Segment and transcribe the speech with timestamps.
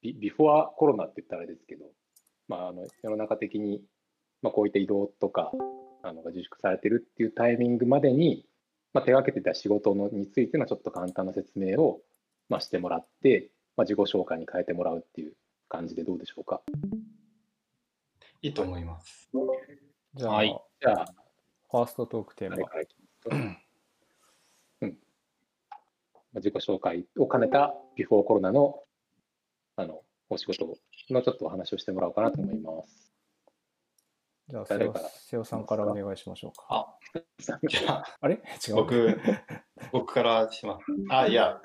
[0.00, 1.86] ビビフォアコロナって言ったらあれですけど、
[2.48, 3.82] まあ、あの世の中的に、
[4.42, 5.52] まあ、こういった移動とか
[6.02, 8.44] あのが自粛されてるっていうタイミングまでに、
[8.94, 12.00] まあ、手がけてた仕事のについてのちょっと簡単な説明を、
[12.48, 15.32] まあ、してもらって、まあ、自己紹介に変えてもらうっていう
[15.68, 16.62] 感じでどうでしょうか。
[18.40, 19.28] いいと思います。
[20.14, 21.06] じゃあ、はいじゃあ、
[21.70, 22.68] ファーストトークテーマ誰。
[22.68, 23.36] からいきますか。
[23.36, 23.58] うん。
[24.80, 28.80] まあ自己紹介を兼ねたビフォーコロナの
[29.80, 30.66] あのお仕事
[31.10, 33.14] のちょっとお話をしてもらおうかなと思います。
[34.48, 36.66] じゃあ、瀬尾誰から瀬尾さんからお願いしましょうか。
[36.68, 36.98] あ、
[37.68, 38.42] じゃあ、あれ？
[38.66, 38.74] 違う？
[38.74, 39.20] 僕、
[39.92, 40.84] 僕からします。
[41.10, 41.60] あ、いや、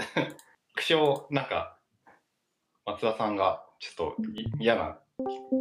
[0.75, 1.79] 苦笑、なんか、
[2.85, 4.99] 松田さんがちょっとい嫌な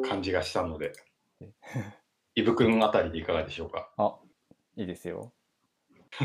[0.07, 0.93] 感じがしたので、
[2.35, 3.91] イブ君あたりでいかがでしょうか？
[3.97, 4.19] あ、
[4.77, 5.33] いいですよ。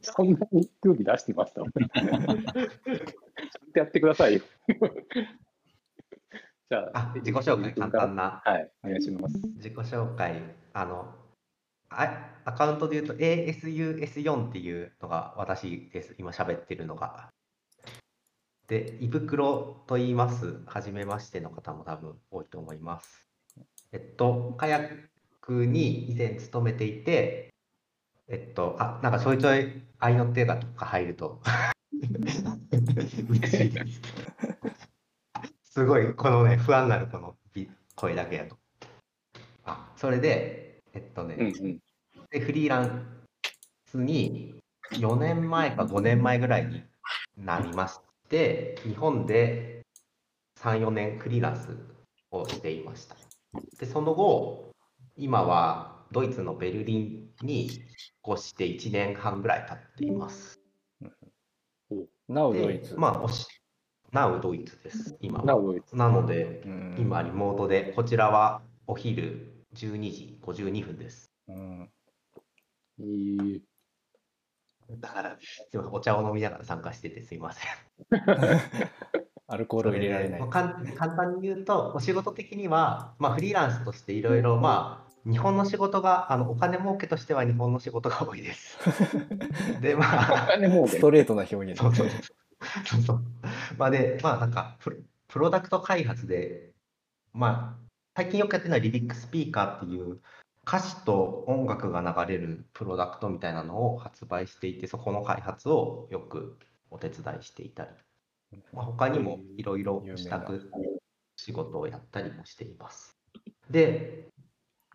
[0.00, 1.62] そんなに空気出してました
[3.72, 4.40] とやってくださいよ。
[6.70, 9.36] じゃあ、あ自己紹介簡単なはい、お願いします。
[9.56, 11.14] 自己紹介、あの、
[11.90, 16.14] あアカウントで言うと ASUS4 っていうのが私です。
[16.18, 17.32] 今喋ってるのが。
[18.66, 20.62] で、胃袋と言います。
[20.66, 23.28] はじめましての方も多分多いと思います。
[23.92, 25.08] えっと、カヤッ
[25.40, 27.54] クに以前勤めていて、
[28.28, 31.42] えっと、あ、なんかちょいちょい愛の手がとか入ると
[33.28, 34.00] 嬉しいです。
[35.64, 38.56] すごい、このね、不安になるこのび声だけやと。
[39.64, 41.78] あ、それで、えっとね、うんうん。
[42.30, 43.24] でフリーラン
[43.86, 44.54] スに
[44.92, 46.82] 4年前か5年前ぐらいに
[47.36, 49.82] なりまして、日本で
[50.60, 51.76] 3、4年フリーランス
[52.30, 53.16] をしていました。
[53.78, 54.70] で、その後、
[55.16, 57.66] 今はドイツのベルリンに
[58.28, 60.63] 越して1年半ぐらい経っています。
[62.28, 62.94] なおドイでツ。
[62.96, 63.46] まあ、おし、
[64.12, 65.44] なおドイツです、今は。
[65.44, 71.32] なお、なので、うん今リモートで、こちらはお昼12時52分です。
[71.48, 71.90] うん、
[72.98, 73.62] いい
[74.90, 77.70] だから、すみません、お茶を飲みながら参加しててすいません。
[79.46, 80.46] アルコールを入れられないそ。
[80.46, 88.78] でまあかん簡単に言うと、お仕事的には、まあ、フリーランスとしていろいろ、まあ、日本の仕事が、あのお金儲けとしては日本の仕事が多いです。
[89.80, 91.80] で、まあ、お金もうストレートな表現。
[91.80, 92.20] そうそうそう。
[92.84, 93.20] そうそう。
[93.78, 94.96] まあで、まあなんかプロ、
[95.28, 96.72] プロダクト開発で、
[97.32, 97.84] まあ、
[98.16, 100.20] 最近よくやってるのはリリックスピーカーっていう
[100.66, 106.58] 歌詞と音楽が流れるプロダクトみたいなのを発売していて、そこの開発をよく
[106.90, 107.84] お手伝いしていた
[108.52, 110.60] り、まあ、他にもいろいろ支度
[111.36, 113.18] 仕事をやったりもしています。
[113.70, 114.28] で、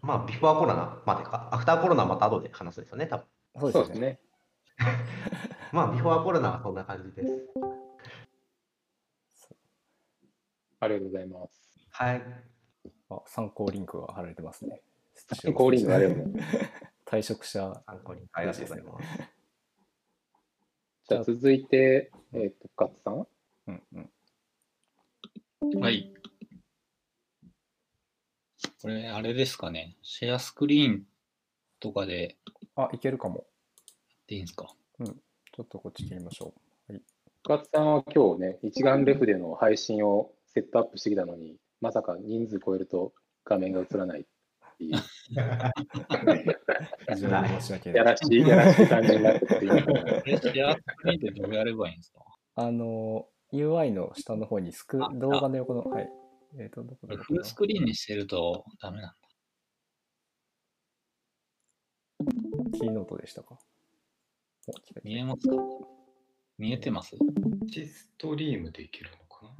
[0.01, 3.71] まあ、ビフォーコロナまでか、アフターコロナはまた後で話すんですよね、多分。
[3.71, 4.19] そうですすね。
[5.73, 7.49] まあ、ビフォーコロナはそんな感じです。
[10.79, 11.87] ありがとうございます。
[11.91, 12.23] はい。
[13.09, 14.81] あ参考リンクが貼られてますね。
[15.13, 16.49] 参考リンクありがとうござい
[17.05, 17.83] 退職者。
[17.85, 19.05] 参考にありがとうございます。
[21.09, 23.27] じゃあ続いて、えっ、と、深津さん。
[23.67, 23.83] うん
[25.71, 25.79] うん。
[25.81, 26.13] はい。
[28.81, 29.97] これ、あれですかね。
[30.03, 31.03] シェアスクリーン
[31.79, 32.37] とかで
[32.77, 33.45] やあ、いけるかも。
[34.23, 34.67] っていいんですか？
[34.99, 36.53] ちょっとこっち切りましょ
[37.43, 43.13] 深津さんは今日ね、一眼レフでの配信をセットアップしてきたのに、まさか人数超えると
[43.43, 44.23] 画面が映らないっ
[44.77, 44.99] ていう、う。
[47.13, 47.97] 非常に申し訳ない。
[47.97, 52.19] やらしい、やらしい感じになってってシェアスクリーンってどうやればいいんですか？
[52.55, 56.09] あの、UI の下の方にスクあ動画の横の、はい。
[56.57, 59.17] えっ、と、どこだフルスクリーンにしてるとダメなんだ。
[62.73, 63.59] キーノートでしたか？
[65.03, 65.55] 見えますか？
[66.57, 67.17] 見えてます？
[67.71, 69.51] チストリームでいけるのかな？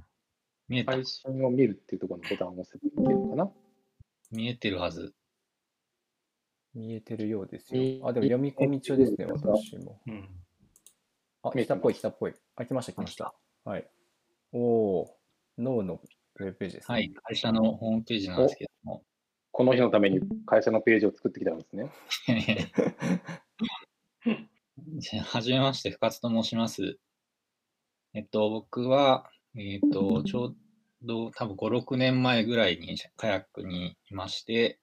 [0.67, 3.51] 見えた配信を見るっていうところのボタンを押せばいけるのかな？
[4.31, 5.09] 見えてるはず。
[6.73, 8.07] た見えてるようです見よ。
[8.07, 9.99] あ、でも読み込み中ですね、私も。
[10.05, 10.29] うん。
[11.43, 12.33] あ、来たっぽい、来たっぽい。
[12.55, 13.33] あ、来ました、来ました。
[13.63, 13.89] はい。
[14.51, 15.07] おー、
[15.57, 15.99] 脳の
[16.43, 16.95] ウェブページですね。
[16.95, 17.11] はい。
[17.23, 19.03] 会社のホームページなんですけども。
[19.51, 21.91] この日のために会社のページを作ってきたんですね。
[24.97, 26.97] じゃあはじめまして、深津と申します。
[28.13, 30.55] えっと、僕は、えっと、ちょう
[31.01, 34.79] ど多分5、6年前ぐらいにカヤックにいまして、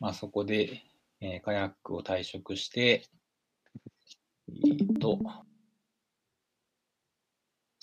[0.00, 0.82] まあそこで、
[1.20, 3.04] えーカヤックを退職して、
[4.48, 5.18] えっと、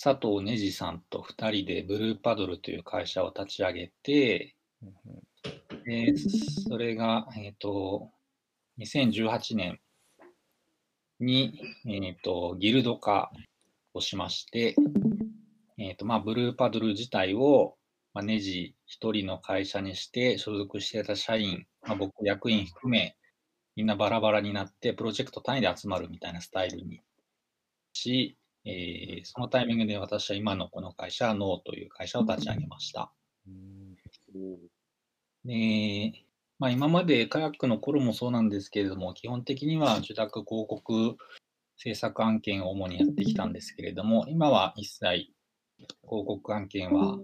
[0.05, 4.55] 佐藤ねじさんと2人でブルーパドルという会社を立ち上げて、
[5.83, 6.13] で
[6.69, 8.11] それが、えっと、
[8.77, 9.79] 2018年
[11.19, 13.31] に、えっと、ギルド化
[13.95, 14.75] をしまして、
[15.79, 17.75] ええっ、と、まあ、ブルーパドル自体を、
[18.13, 23.17] まあ、ネジ一人の会社にして所属していた社員、まあ、僕、役員含め、
[23.75, 27.01] みんなバラバラになって、プロジェクト単位で集まるみたいなスタイルに
[27.93, 33.11] し、えーそのタイミングで私は今のこの会社、ノーという会社を立ち上げました。
[33.47, 33.95] うん
[35.45, 36.25] で、
[36.57, 41.17] まあ、今までカヤックの頃もそうなんですけれども、基本的には受託広告
[41.77, 45.31] 制作案件を主にやってきたんですけれども、今は一切
[45.77, 47.17] 広告案件は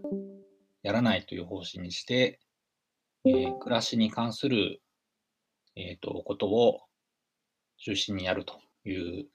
[0.84, 2.40] やらないという方針にして、
[3.26, 4.82] えー暮らしに関する、
[5.76, 6.82] えー、とことを
[7.78, 9.28] 中心にやるという、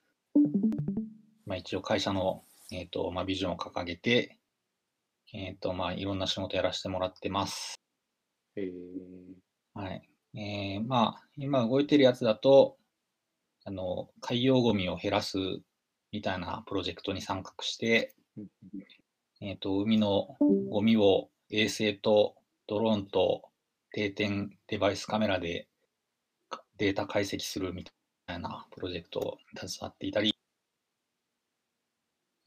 [1.47, 4.39] まあ、一応会社の、えーとまあ、ビジョンを掲げて、
[5.33, 7.77] えーとまあ、いろんな仕事やらせてもらってます。
[8.57, 10.09] えーはい。
[10.35, 12.79] えーまあ、今動いてるやつだと、
[13.65, 15.39] あの、海洋ゴミを減らす
[16.13, 18.15] みたいなプロジェクトに参画して、
[19.41, 20.37] えっ、と、海の
[20.71, 23.43] ゴミを衛星とドローンと
[23.93, 25.69] 定点デバイスカメラで
[26.49, 30.36] かデータ解析するみたいなプロジェクトに携わっていたり、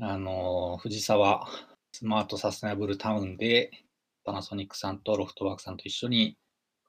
[0.02, 1.46] あの、藤沢
[1.92, 3.70] スマートサステナブルタウンで
[4.24, 6.38] パナソニックさんとロフトワークさんと一緒に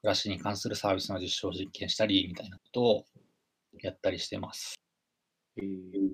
[0.01, 3.05] 暮らしに関するサービスの実証実験したりみたいなことを
[3.81, 4.75] やったりしてます。
[5.57, 6.11] えー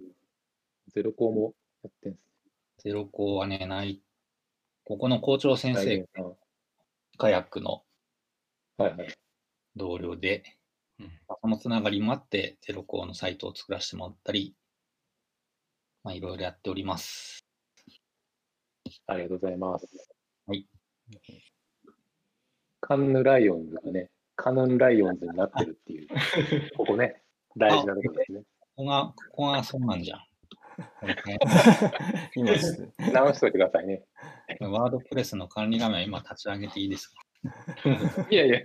[0.94, 1.54] ゼロ校も
[1.84, 2.20] やってんす
[2.80, 4.02] ゼロ校はね、ない。
[4.84, 5.82] ここの校長先ね。
[5.84, 6.36] 生、来年
[7.18, 7.84] カヤックの
[8.80, 9.14] あはいはい。
[9.76, 10.44] 同僚で、
[11.00, 14.56] うんまあそのつながりもあって、ゼロ校のサイトを作らせてもらったり、
[16.08, 17.46] まあ、いろいろやっております。
[19.08, 19.86] ありがとうございます。
[20.46, 20.66] はい。
[22.80, 26.08] カンヌライオンズがね、カヌンライオンズになってるっていう、
[26.78, 27.22] ここね、
[27.58, 28.40] 大事なところですね。
[28.40, 28.46] こ
[28.78, 30.22] こが、ここがそうなんじゃん。
[32.38, 32.90] 今です。
[33.12, 34.06] 直しといてくださいね。
[34.62, 37.22] ワードプレスの管理画面今立ち上げていいですか？
[38.32, 38.62] いやいや、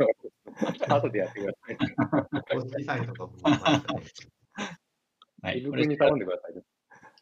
[0.97, 1.77] 後でやってください。
[2.61, 3.43] 公式サイトとね。
[5.43, 5.57] はい。
[5.57, 6.63] 自分に頼んでくださいね。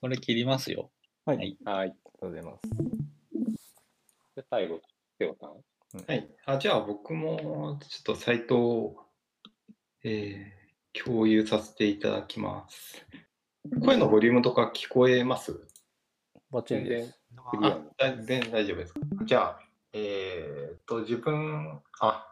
[0.01, 0.91] これ切りますよ。
[1.25, 1.37] はい。
[1.37, 1.79] はいはい。
[1.81, 2.61] ありがとうございます。
[4.37, 4.81] で最後、
[5.19, 6.05] テオさん。
[6.07, 6.29] はい。
[6.47, 8.97] あじゃあ僕もちょっとサイトを、
[10.05, 10.61] えー
[10.93, 13.07] 共有させていただきます。
[13.85, 15.61] 声のボリュームとか聞こえます？
[16.51, 17.21] バッチリ全然です。
[18.27, 19.01] 全然大丈夫ですか？
[19.25, 19.61] じゃあ、
[19.93, 22.27] えーっと、自分、あ、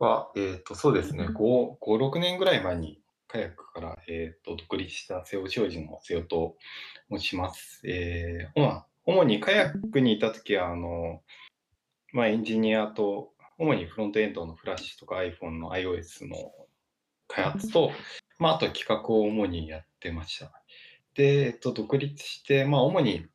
[0.00, 1.76] は、えーっと、そうですね、5、5
[2.10, 6.56] 6年ぐらい前に、カヤックから、えーっと、独立した瀬尾商事の瀬尾と
[7.10, 7.80] 申します。
[7.86, 11.22] えー、まあ主にカヤックにいたときは、あの、
[12.12, 16.36] まあ、エンジニアと、主にフロントエンドのフラッシュとか iPhone の iOS の
[17.26, 17.90] 開発と、
[18.38, 20.52] まあ、あと企画を主にやってました。
[21.14, 23.26] で、えっと、独立して、まあ、主に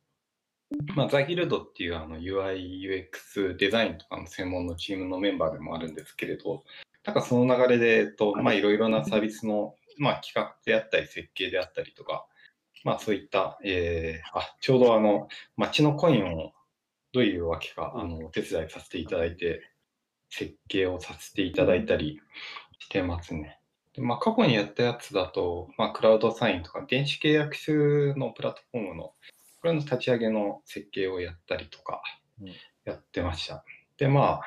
[0.94, 6.64] まあ、ザ・ギルドっていうあの UI、UX デザインとかの専門のチームのメンバーでもあるんですけれど、
[7.04, 12.26] なんかその流れで、えっと、まあ、いろいろなサービスの、まあ、企画であったり、設計であったりとか、
[12.84, 16.52] まあ、そういった、えーあ、ちょうどあの、街のコインを
[17.12, 19.62] どういうわけか、あの、お手伝いさせていただいて、
[20.30, 22.20] 設計をさせていただいたり
[22.78, 23.60] してますね。
[23.94, 29.02] でまあ、過去にやったやつだと、まあ、クラウドサインとか、電子契約書のプラットフォームの
[29.60, 32.02] これの立ち上げの設計をやったりとか
[32.42, 32.48] うん
[32.84, 33.64] やってました。
[33.96, 34.42] で、まあ、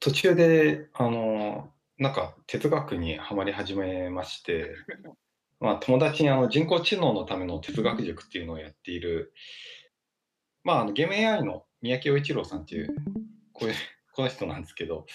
[0.00, 1.70] 途中で、あの、
[2.02, 4.74] なんか哲学にはまり始めまして、
[5.60, 9.32] まあ、友達にあの人工知能のための哲学塾っていうのをやっている、
[10.64, 12.88] まあ、あのゲーム AI の三宅陽一郎さんっていう、
[13.52, 13.74] こういう、
[14.14, 15.06] この人なんですけど、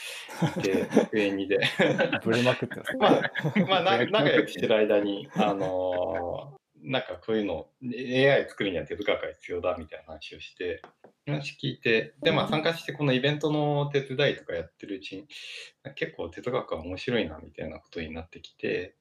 [0.64, 1.60] で、上にで、
[2.24, 2.98] ブレまくってます。
[2.98, 3.22] まあ、
[3.68, 10.82] まあ、な仲良くしてる間に、あのーなんかこういうの、AI 作るには哲学が必要だみたいな話をして、
[11.26, 15.28] 話聞いて、で、まあ参加してこのイベントの手伝いとかやってるうちに、
[15.96, 18.96] 結構哲学は面白いなみたいなことになってきて、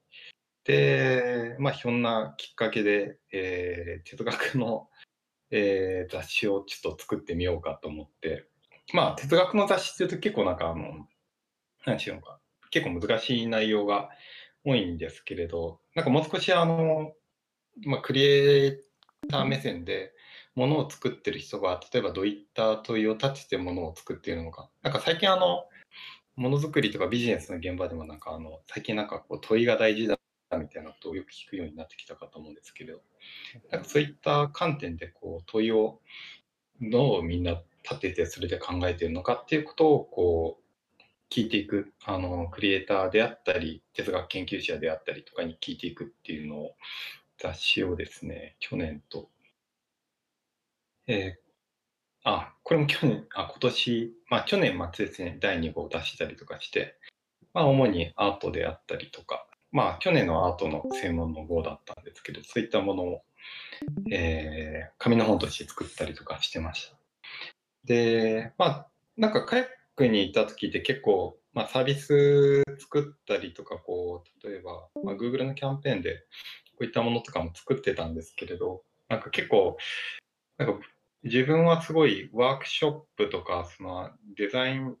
[0.65, 4.89] で、まあひょんなきっかけで、えー哲学の、
[5.49, 8.47] えー雑誌をちょっと作ってみようかと思って、
[8.93, 11.07] まあ哲学の雑誌っていうと結構なんかあの、
[11.85, 14.09] なんていうのか、結構難しい内容が
[14.65, 17.13] 多いんですけれど、なんかもう少しあの、
[17.85, 18.79] まあ、クリエイ
[19.29, 20.13] ター目線で
[20.55, 24.69] ものを作ってる人が、例えばどういった問いを立ててものを作っているのか。
[24.81, 25.65] なんか最近あの、
[26.35, 30.17] ものづくりとかビジネスの現場でもなんかあの、最近なんかこう問いが大事だ
[30.57, 33.01] みたいなことをよく聞くようになってきたかと思うんですけど、
[33.71, 35.99] なんかそういった観点でこう問いを
[36.81, 46.75] どうみんな立ててそれで考えてるのかっていうことをこう聞いていくあのクリエイターであったり哲学研究者であったりとかに聞いていくっていうのを
[47.37, 49.29] 雑誌をですね去年と
[51.07, 51.47] えー
[52.29, 56.95] あ、これも去年、あ、今年、まあ去年末ですね、第2号を出したりとかして、
[57.53, 63.21] まあ主にアートであったりとか、まあ去年のアートの専門の号だったんですけど、そういったものを、
[64.11, 66.97] えー紙の本として作ったりとかしてました。
[67.85, 76.25] で、まあなんかカヤックにいた時って結構、まあサービス作ったりとか、こう、例えば、まあ、Google のキャンペーンで
[76.81, 79.77] ういったものとかも作ってたんですけれど、なんか結構、
[80.57, 80.79] なんか
[81.23, 84.97] 自分はすごいワークショップとか、そのデザイン、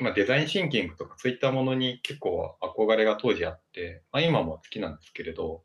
[0.00, 5.62] まあ、デザインシンキングとかそういったものに結構憧れが当時あって、まあ、今も好きなんですけれど、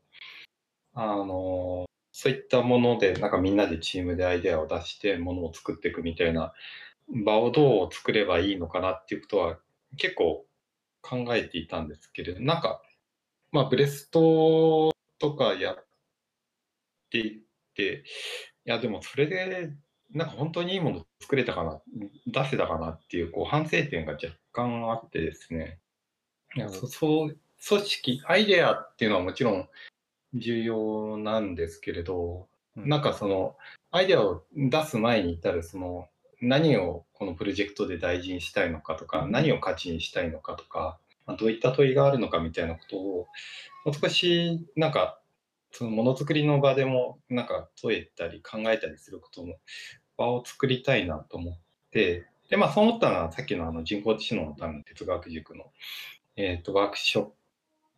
[0.94, 6.52] あの、そういったもので、なんかみんなでチームでアイデアを出してものを作っていくみたいな
[7.24, 9.58] 場をどう作ればいいのかなっていうことは
[9.96, 10.44] 結構
[11.02, 12.82] 考えていたんですけれど、なんか、
[13.52, 15.86] まあ、ブレストとかやっ
[17.10, 17.42] ていっ
[17.74, 18.04] て、
[18.64, 19.70] いや、でもそれで、
[20.12, 21.80] なんか本当にいいもの作れたかな、
[22.26, 25.78] 出せたかなっていう、こう、反省点が若干あってですね。
[26.56, 29.68] いや、そそう、組織、アイデアっていうのはもちろん
[30.34, 32.88] 重要なんですけれど、うん。
[32.88, 33.56] なんかその、
[33.90, 36.08] アイデアを出す前に至る、その、
[36.40, 40.98] 何をこのプロジェクトで大事にしたいのかとか、何を価値にしたいのかとか、
[41.30, 43.28] まあどういった問いがあるのかみたいなことを、
[43.84, 45.20] もう少し、なんか、
[45.72, 49.54] そのものづくりの場でも、なんか問えたり考えたりすることの
[50.16, 51.58] 場を作りたいなと思っ
[51.92, 55.70] て、で、まあそう思ったのは、さっきのあの人工知能のための哲学塾の、
[56.36, 57.28] えっ、と、ワークショッ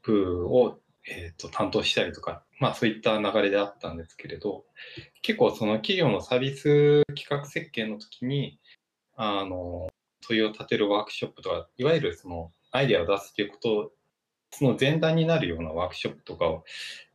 [0.02, 4.64] プを、えー、と担当したりとか、まあそういった流れであったんですけれど、
[5.22, 8.58] 結構その企業のサービス企画設計の時に、
[9.16, 9.88] あの、
[10.20, 13.93] 問いを立てるワークショップとか、いわゆるそのアイデアを出すということ、
[14.50, 16.64] その前段になるようなワークショップとかを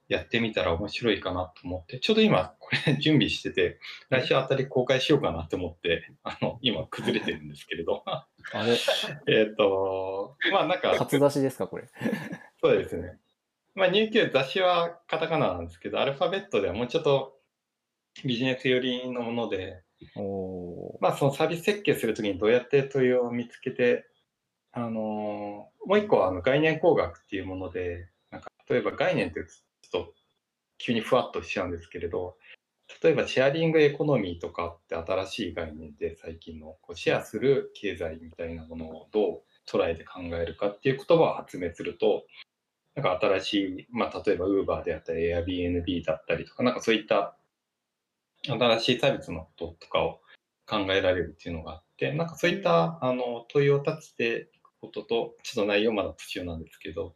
[0.07, 8.27] やってみたら面白いかなと思って、ちょうど今これ 準備してて、来週あたり公開しようかなと思って、あの、今崩れてるんですけれど、あ
[8.65, 8.77] れ、
[9.27, 11.87] えっと、まあなんか、初出しですか、これ？
[12.61, 13.17] そうですね。
[13.75, 17.39] まあ、入球雑誌はカタカナなんですけど、アルファベットではもうちょっと
[18.25, 19.83] ビジネス寄りのもので、
[20.99, 24.07] まあ、そのサービス設計するときにどうやって問いを見つけて、
[24.77, 30.13] あのもう一個はあの概念工学っていうもので、なんか例えば概念ってちょっと
[30.77, 32.37] 急にふわっとしちゃうんですけれど、
[33.01, 42.25] 例えばシェアリングエコノミーとかって新しい概念で最近のこうシェアする経済みたいなものをどう捉えて考えるかっていう言葉を発明すると、
[42.95, 47.35] なんか新しい、まあ、例えば Uber であったり Airbnb だったりとか、なんかそういった
[48.43, 50.21] 新しいサービスのこととかを
[50.67, 57.15] 考えられるっていうのがあって、なんかそういったあの問いを立ててことと、ちょっと内容まだ途中なんですけど、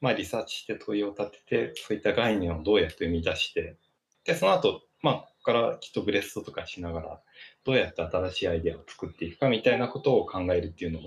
[0.00, 3.76] まあリサーチして問いを立てて、そういった概念をどうやって生み出して、
[4.24, 7.20] で、その後、まあ、ここからきっとブレストとかしながら、
[7.64, 11.02] どうやって新しいアイデアを作っていくかみたいなことを考えるっていうのを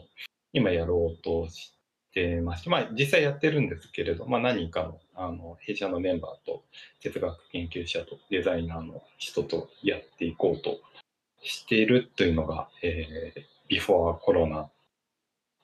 [0.53, 1.73] 今やろうとし
[2.13, 6.63] てまして、まあ実際やってるんですけれど、まあ何かのあの弊社のメンバーと
[7.01, 10.79] 哲学研究者とデザイナーの人とやっていこうと
[11.41, 14.69] しているというのが、えー、ビフォーコロナ、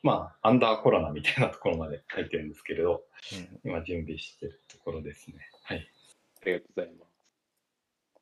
[0.05, 3.01] まあアンダーコロナみたいなところまで書いてるんですけれど、
[3.33, 5.38] うん今準備してるところですね。
[5.63, 5.89] はい。
[6.43, 7.09] ありがとうございます。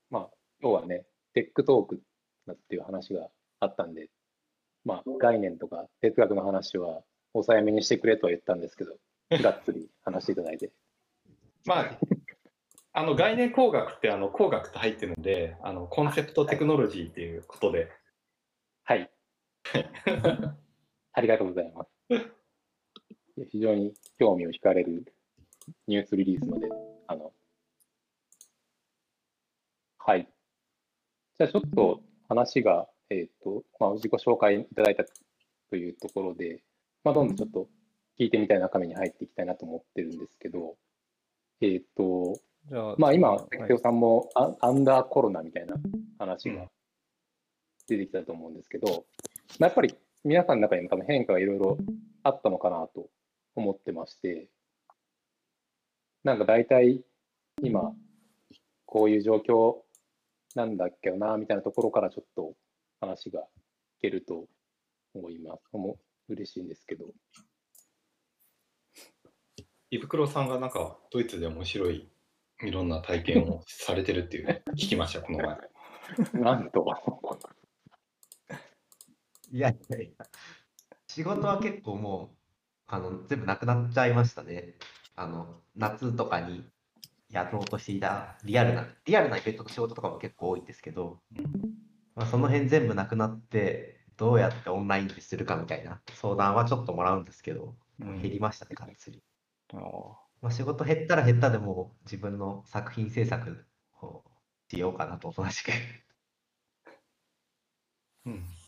[0.09, 0.29] まあ、
[0.61, 2.01] 今日はね、 tech talk
[2.49, 3.27] っていう話が
[3.59, 4.07] あったんで、
[4.85, 7.01] まあ、概念とか哲学の話は
[7.33, 8.93] 抑えめにしてくれとは言ったんですけど、
[9.43, 10.71] がっつり話していただいて。
[11.67, 11.99] まあ、
[12.93, 17.91] あの概念工学ってあの工学と入ってるんで、あのコンセプトテクノロジーっていうことで、
[18.85, 19.11] はい。
[21.13, 21.89] ありがとうございます。
[23.51, 25.05] 非常に興味を惹かれる
[25.88, 26.67] ニュースリリースまで、
[27.08, 27.32] あの、
[30.00, 30.27] はい。
[31.38, 35.05] じゃあちょっと話が、えっ、と、まあ、自己紹介いただいた
[35.70, 36.62] というところで、
[37.03, 37.67] まあ、どんどんちょっと
[38.20, 40.75] 聞いてみたい中身に入っていきたいなと思ってるんですけど、
[41.62, 42.39] えっ、と、
[42.70, 45.75] じゃあ、まあ今、はい関尾さんもアアンダーコロナみたいな
[46.17, 46.67] 話うんが
[47.88, 49.05] 出てきたと思うんですけど、
[49.60, 51.77] まあ、やっぱり皆さんの中にも多分変化がいろいろ
[52.23, 53.09] あったのかなと
[53.55, 54.47] 思ってまして、
[56.23, 57.01] なんか大体
[57.61, 57.93] 今、
[58.85, 59.75] こういう状況
[60.55, 62.53] なんだっけな、みたいなところからちょっと
[63.01, 63.43] 話が聞
[64.01, 64.45] けると
[65.13, 65.61] 思います。
[65.73, 65.97] も
[66.29, 67.05] う嬉しいんですけど。
[69.91, 72.09] 胃袋さんがなんかドイツで面白い
[72.61, 75.57] いろんな体験をされてるっていうね、聞きました、この前。
[76.33, 76.85] なんと、
[79.53, 80.25] いやいやいや。
[81.07, 82.38] 仕事は結構もう、
[82.88, 84.74] あの、全部なくなっちゃいましたね。
[85.15, 86.67] あの、夏とかに
[87.29, 91.22] やろうとしていたリアルな、リアルなイベントの仕事とかも結構多いんですけど、
[92.15, 99.22] まあ、その辺全部なくなって、どうやってオンラインでするかみたいな相談はちょっともらうんですけど、うん減りましたね、がっつり。
[100.41, 103.65] まあ、仕事減ったら減ったでも自分の作品制作
[104.01, 104.24] を
[104.72, 105.72] しようかなとおとなしく。
[108.25, 108.62] うん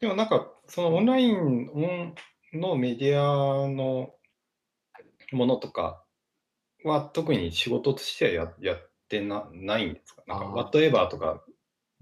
[0.00, 2.14] でもなんか、そのオンラインオン
[2.52, 4.14] のメディアの
[5.32, 6.04] ものとか
[6.84, 10.22] は特に仕事としてはややってなないんですか？
[10.26, 10.52] なんか、あー。
[10.52, 11.42] ワットエバーとか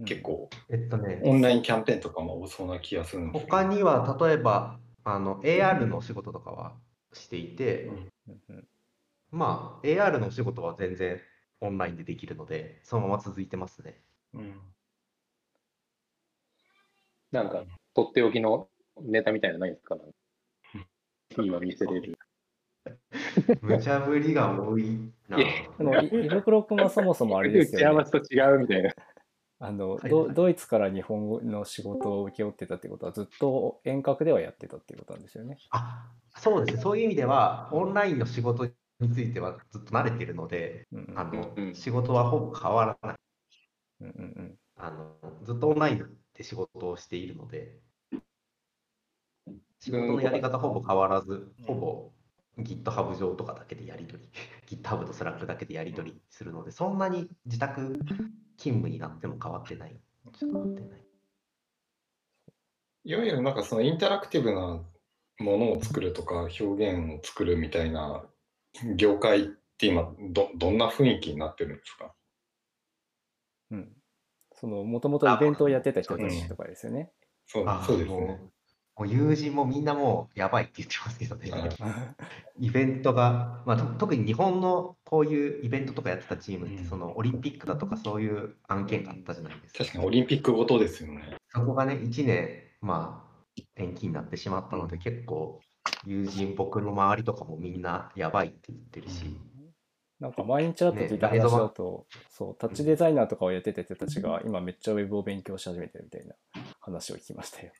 [0.00, 0.04] うん。
[0.06, 3.56] 結構えっとね、オンラインキャンペーンとかも多そうな気がするんですけど。
[3.56, 6.76] 他には例えばあの AR の仕事とかは
[7.12, 8.68] していて、うん。
[9.30, 11.20] まあ AR の仕事は全然
[11.60, 14.02] オンラインでできるので、そのまま続いてますね。
[14.32, 14.60] うん。
[17.30, 18.68] なんか、とっておきの
[19.02, 19.96] ネタみたいなのないですか？
[21.38, 22.18] 今見せれる。
[23.62, 24.98] 無茶ぶりが多い
[25.28, 25.38] な。
[25.38, 25.46] いや
[25.78, 28.20] でも、いイルクロ君はそもそもあれですよね打ち合わ。
[28.20, 28.90] せと違うみたいな。
[29.60, 35.56] あの、はいドドイツから日本語の仕事を請け負ってたってことは、ずっと遠隔ではやってたっていうことなんですよね。
[35.70, 38.66] あそうですね、そういう意味では、オンラインの仕事
[39.00, 43.16] についてはずっと慣れてるので、あの仕事はほぼ変わらない
[44.02, 45.16] うんうんうんあの。
[45.44, 47.80] ずっとオンラインで仕事をしているので、
[49.80, 52.12] 仕事のやり方ほぼ変わらず、ほぼ
[52.58, 54.30] GitHub 上とかだけでやり取り、
[54.78, 57.92] GitHub と Slack だけでやり取りするので、そんなに自宅
[58.56, 60.00] 勤務になっても変わってない。
[60.32, 61.04] ちょっと変わってない。
[63.04, 64.84] いわゆるなんかそのインタラクティブな
[65.38, 68.24] ものを作るとか表現を作るみたいな
[68.96, 69.46] 業界っ
[69.78, 72.14] て今どどんな雰囲気になってるんですか？
[73.70, 73.94] うん。
[74.64, 77.10] その、もともとイベントをやってた人たちとかですよね。
[77.46, 78.40] そうあそうですね。
[78.96, 81.50] もう友人もみんなもうやばいって言ってますけどね。
[81.80, 82.14] あ
[82.58, 89.78] イベントが、まあ、と特に日本のこういうイベントとかやってたチームって、うんそのオリンピックだとかそういう案件があったじゃないですか。
[89.80, 91.36] 確かにオリンピックごとですよね。
[91.48, 95.60] そこがね、1年、まあ、延期になってしまったので、結構、
[96.06, 99.36] 友人、僕の周りとかもみんなやばいって言ってるし、
[100.20, 106.34] なんか毎日あった聞いた話だと、そう、タッチデザイナーとかをやってた人たちが、今めっちゃウェブを勉強し始めてるみたいな
[106.80, 107.72] 話を聞きましたよ。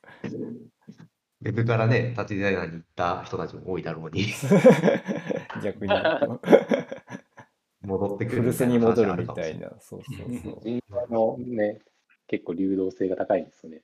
[1.42, 4.26] ウェブからね、タッチデザイナーに行った人たちも多いだろうに、
[5.62, 5.92] 逆に、
[7.82, 9.68] 戻ってくる古巣に戻るみたいな。
[9.68, 9.80] な。
[9.80, 11.12] そうそうそう。
[11.12, 11.80] のね、
[12.26, 13.82] 結構流動性が高いんですよね。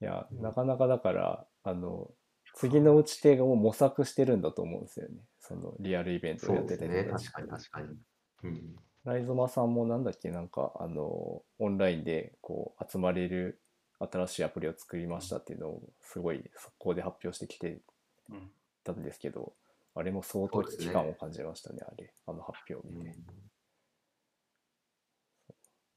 [0.00, 2.10] いや、なかなかだから、あの、
[2.54, 5.14] 次の打ち手を模索してるんだと思うんですよね。
[5.42, 7.88] そのリアルイベントをやってた人たち確かに確かに。
[8.44, 13.60] うん、ライゾマさんもなんだっけ、なんか、あの、オンラインでこう集まれる
[13.98, 17.80] 新しいアプリを作りましたっていうのをすごい速攻で発表してきて
[18.30, 18.50] うん
[18.84, 19.52] たんですけど、
[19.94, 23.16] あれも相当危機感を感じましたね、あれ、あの発表を見て。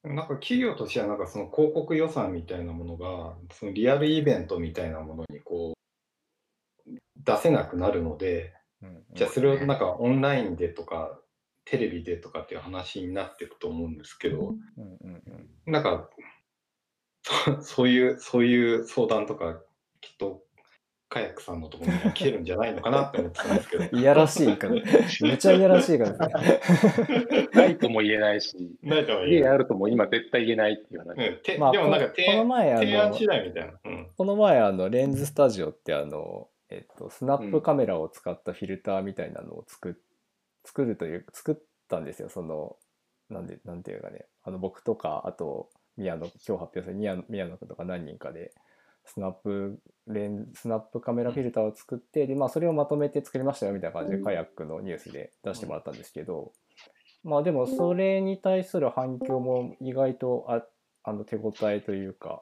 [0.03, 6.91] なんか企業としてはなんかその広告予算みたいなものがそのリアルイベントみたいなものにこう
[7.23, 11.19] 出せなくなるのでうんじゃあそれをなんかオンラインでとか
[11.63, 14.83] テレビでとかっていう話になっていくと思うんですけどうん。
[14.83, 15.23] うん
[15.67, 16.09] うんなんか
[17.23, 19.61] そ そういうそういう相談とか
[19.99, 20.45] きっと
[21.09, 23.85] カヤックさんのところに来てるんじゃないのかなって思ってたんですけど。
[23.97, 26.27] いやらしいから、めちゃいやらしいから。
[27.53, 29.49] ないとも言えないし、ないとは言え家ない。
[29.51, 31.29] あるとも今絶対言えないっていう話。
[31.29, 33.79] うんてまあでもなんかこ提この前あの提案次第みたいな。
[33.85, 34.07] うん。
[34.17, 39.93] この前、あの、レンズスタジオって、あの、えっと、スナップカメラを使ったフィルターみたいなのを作っ
[40.65, 41.55] 作るという、作っ
[41.87, 42.29] たんですよ。
[42.29, 42.75] その、
[43.29, 48.51] なんで、なんていうかね、あの、僕とか、あと、宮野、今日発表する宮野宮野君とか何人かで、
[49.05, 56.51] スナップレン、スナップカメラフィルターを作って、で、まあ、それをまとめて作りましたよみたいな感じで、カヤックのニュースで出してもらったんですけど、
[57.23, 60.65] まあ、でも、それに対する反響も意外とあ、
[61.03, 62.41] あの、手応えというか、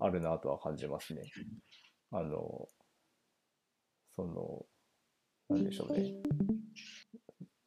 [0.00, 1.22] あるなとは感じますね。
[2.10, 2.68] あの、
[4.18, 4.66] その、
[5.48, 6.12] なんでしょうね。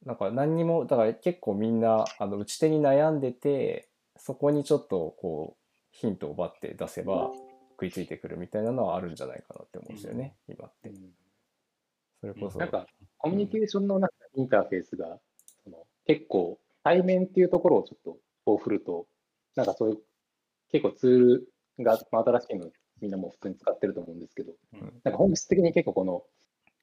[0.05, 3.87] なんか何にも、だから結構みんな、あの、打ち手に悩んでて、
[4.17, 7.31] そこにちょっとこう、ヒントを奪って出せば
[7.71, 10.91] 食いついてくるみたいなのはあるんじゃないかなって思うんですよね、今って。
[12.19, 12.59] それこそ。
[12.59, 12.85] なんか、
[13.17, 15.19] コミュニケーションのなんかインターフェースが、
[15.63, 19.07] その結構、対面っていうところをちょっとこう振ると、
[19.55, 19.97] なんかそういう、
[20.71, 21.19] 結構ツー
[21.77, 26.23] ルが、まあ、新しいのみんなもう普通に使ってると思うんですけど、うんなんか本質的に結構この、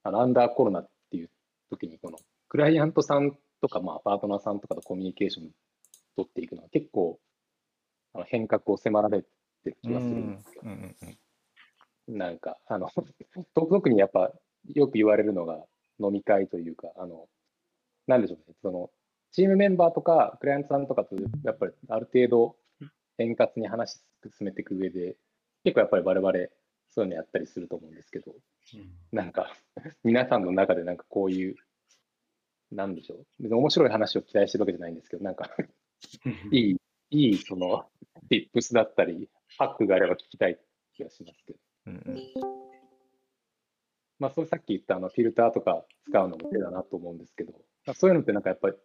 [0.08, 1.30] あのアンダーコロナっていう
[1.70, 2.18] 時に、この
[2.48, 5.50] クライアントさんとか、まあ、パートナーさんとかとコミュニケーション
[6.16, 7.18] 取っていくのは結構、
[8.14, 9.28] あの変革を迫られて
[9.66, 10.62] る気がするんですよ。
[10.64, 11.18] うんうんうん
[12.08, 12.88] なんか、あの、
[13.54, 14.32] と特にやっぱ、
[14.74, 15.62] よく言われるのが
[16.00, 17.28] 飲み会というか、あの、
[18.06, 18.90] なんでしょうね、その、
[19.30, 22.56] チームメンバーとか、クライアントさんとかと、やっぱりある程度、
[23.18, 25.16] 円滑に話進めていく上で、
[25.64, 26.32] 結構やっぱり我々、
[26.98, 28.34] そういうのやったりすると思うんですけど、
[29.12, 29.56] なんか、
[30.02, 31.54] 皆さんの中でなんかこういう、
[32.72, 35.48] なんでしょう、別に面白い話を期待してるわけじゃないんですけど、なんか
[36.50, 36.76] いい、
[37.10, 37.88] いい、その、
[38.28, 40.58] tips だったり、ハックがあれば聞きたい
[40.92, 41.58] 気がしますけど。
[41.86, 42.68] うんうん
[44.18, 47.52] まあ、それさっき言ったあのフィルターとか使うのも手だなと思うんですけど、
[47.86, 48.76] まあ、そういうのってなんかやっぱり、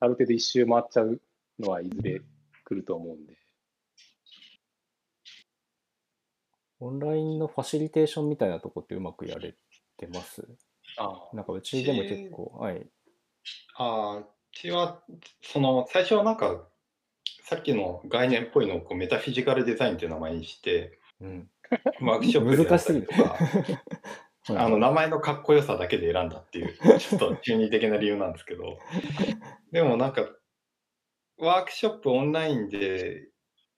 [0.00, 1.22] ある程度一周回っちゃう
[1.60, 2.20] のはいずれ
[2.64, 3.41] 来ると思うんで。
[6.82, 9.54] オンラインのファシリテーションみたいなとこってうまくやれ
[9.96, 10.46] てます？
[10.98, 12.86] あなんかうちでも結構、はい。
[13.76, 15.02] ああ、うちは、
[15.42, 16.66] その、最初はなんか、
[17.44, 21.50] さっきの概念っぽいのをこうメタフィジカルデザインっていう名前にして、うん。
[22.00, 23.38] ワークショップでやったりとか、
[24.60, 28.78] あの、名前のかっこよさだけで選んだっていう、 ちょっと中二的な理由なんですけど、
[29.70, 30.28] でもなんか、
[31.38, 33.28] ワークショップオンラインで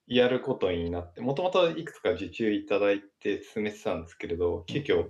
[0.07, 5.05] やることになって、もともといくつか受注いただいて進めてたんですけれど、急遽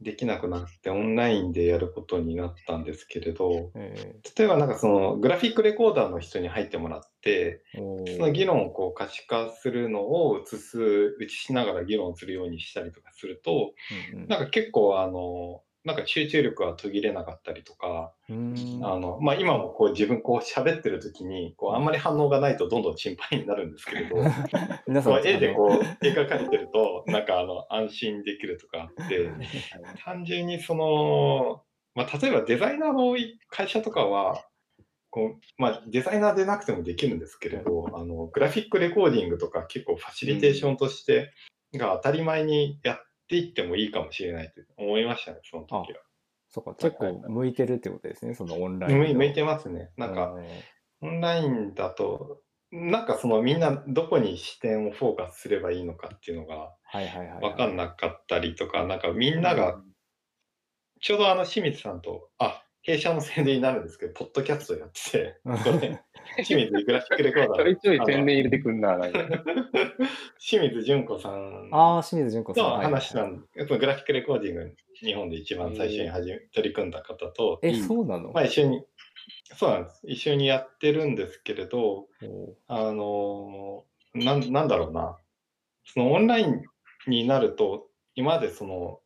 [0.00, 7.80] できなくなってオンラインでやることになったんですけれど、え例えばなんかそのグラフィックレコーダーの人に入ってもらって、そ
[8.18, 13.74] の議論をこう可視化するのを映す、映しながら議論するようにしたりとかすると、
[14.14, 14.26] うん。
[14.26, 24.16] なんか結構あの、なんか集中力が途切れなかったりとか、あの、まあ、今もこう自分こう喋ってる時に、こうあんまり反応がないとどんどん心配になるんですけれど、
[24.86, 29.28] 皆さん絵でこう描かれてると、なんかあの安心できるとかあって、
[30.04, 31.62] 単純にその、
[31.94, 33.16] まあ、例えばデザイナーの
[33.48, 34.46] 会社とかは、
[35.10, 41.32] こうまあ、デザイナーでなくてもできるんですけれど、あのグラフィックレコーディングとか結構ファシリテーションとして
[41.74, 42.98] が当たり前にやっ
[43.32, 46.00] ていってもいいかもしれないと思いましたね、その時は。
[46.50, 49.04] そうか、結構向いてるってことですね、そのオンラインの。
[49.04, 49.90] 向い向いてますね。
[49.96, 50.34] なんか、
[51.00, 57.40] オンラインだと、なんかそのみんなどこに視点をフォーカスすればいいのかっていうのがはいはいはい。
[57.40, 59.80] 分かんなかったりとか、なんかみんなが、
[61.00, 66.02] ちょうどあの清水さんと、あ、弊社の宣伝になるんですけど、ポッドキャストやってて、
[66.44, 67.56] 清水グラフィックレコーダーの。
[67.56, 69.20] ちょいちょい宣伝入れてくんな、なんか。
[70.38, 72.64] 清水純子さんああ、清水純子さん。
[72.64, 78.84] のはいはいはい話なんやっぱグラフィックレコーディング、日本で一番最初に始め取り組んだ方と、え、そうなの、まあ一緒に、
[79.56, 80.00] そうなんです。
[80.04, 82.08] 一緒にやってるんですけれど、
[82.66, 85.16] あのーなん、なんだろうな。
[85.84, 86.62] そのオンライン
[87.06, 89.00] になると、今までその、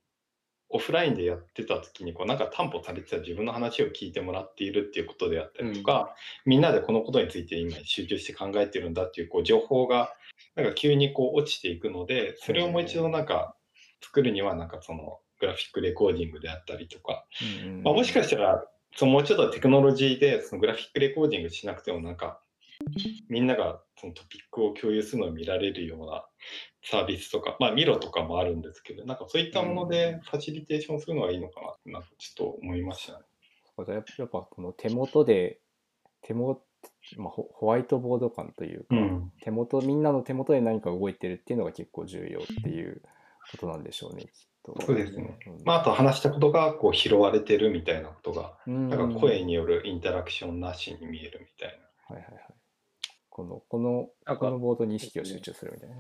[0.69, 10.13] オフラインでやってた時にこうなんか担保されてた自分の話を聞いてもらっているっていうことであったりとか、みんなでこのことについて今集中して考えてるんだっていうこう情報が
[10.55, 13.55] なんか急にこう落ちていくのでそれをもう一度なんか
[14.03, 17.25] 作るにはなんかそのグラフィックレコーディングであったりとか、
[17.65, 17.83] うんうん。
[17.83, 18.65] まあ、もしかしたら
[18.97, 22.41] そのもうちょっとテクノロジーでそのグラフィックレコーディングしなくてもなんか
[23.29, 26.25] みんながそのトピックを共有するのを見られるような
[26.83, 33.25] サービスとか、まあ、ミロとかもあるんですけど、なんかそういったものでファシリテーションするのがいいのかなって、ちょっと思いましたね。
[33.77, 35.61] そうかやっぱやっぱこの手元で、
[36.23, 36.63] 手元、
[37.19, 43.03] まあ、ホホワイトボード感というか、うん手元、みんなの手元で何か動いてるっていうのが結構重要っていう
[43.51, 44.29] ことなんでしょうね、きっ
[44.63, 44.75] と。
[44.85, 45.65] そうですねうん。
[45.65, 52.15] まあ、あと話したことがこう拾われてるみたいなことが、うんなんか声によるインタラクションなしに見えるみたいな。
[52.15, 52.46] はいはいはい。
[53.37, 55.97] この、この、このボードに意識を集中するみたいな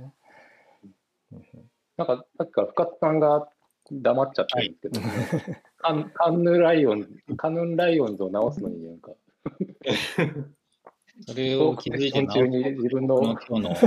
[1.98, 3.46] なんか、さっきから深津さんが
[3.92, 9.12] 黙っちゃってるんですけど、カンカンヌライオン、カヌンライオンズを直すのになんか、
[11.26, 13.84] それトを気づいてークセッション中に自分のこの今日の、こ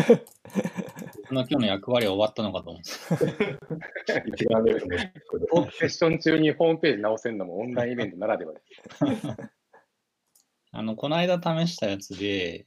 [1.34, 2.94] の今日の役割は終わったのかと思って。
[4.28, 5.12] 一番ですね。
[5.52, 8.84] トークセッション中にホームページ直せるのもオンラインイベントならではです。
[10.72, 12.66] あの、この間試したやつでうん、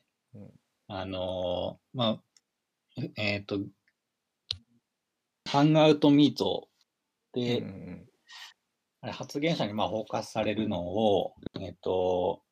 [0.94, 3.60] あのーまあ、えっ、と、
[5.48, 6.68] ハンガウトミート
[7.32, 8.08] で、うんうん
[9.04, 12.42] あれ発言者にまあフォーカスされるのを、えっ、と、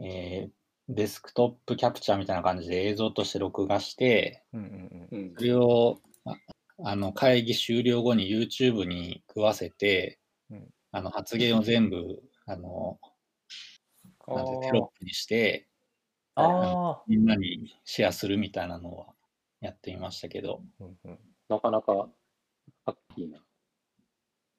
[0.00, 0.50] えー
[0.92, 4.44] デスクトップキャプチャーみたいな感じで映像として録画して、
[5.38, 6.36] それをあ
[6.84, 10.18] あの会議終了後に YouTube に食わせて、
[10.50, 10.68] うん。
[10.92, 12.98] あの発言を全部あの
[14.26, 15.69] なんてテロップにして
[16.40, 19.06] ああ、みんなにシェアするみたいなのは
[19.60, 21.18] やってみましたけど、うんうん。
[21.48, 22.08] なかなか
[22.86, 23.38] ハッキーな。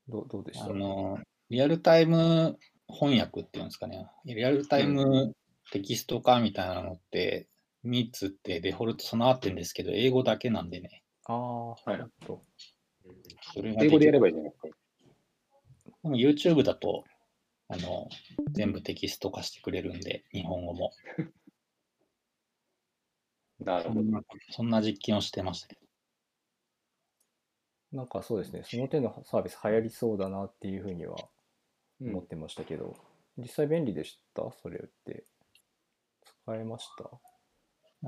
[0.07, 0.65] どうどうでした？
[0.65, 5.33] あのリアルタイム翻訳っていうんですかね、リアルタイム
[5.71, 7.47] テキスト化みたいなのって、
[7.83, 11.89] ミーツってデフォルト備わってるんですけど、英語だけなんでね、ああ、はい。
[11.91, 12.41] なるほど
[13.53, 14.67] それが英語でやればばいいじゃないですか。
[16.03, 17.03] でも YouTube だと
[17.69, 18.09] あの
[18.51, 20.91] 全部テキスト化してくれるんで、日本語も。
[23.63, 24.01] なるほど。
[24.01, 25.75] そんなそんな実験をしてましたけ
[27.91, 27.97] ど。
[27.97, 31.15] なんかそうですね、その手のサービス流行りそうだなっていうふうには
[32.01, 32.09] うん。
[32.11, 32.95] 思ってましたけど、
[33.37, 34.43] 実際便利でした？
[34.61, 35.25] それって。
[36.43, 37.09] 使えました？